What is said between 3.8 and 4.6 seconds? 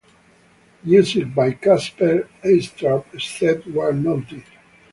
noted.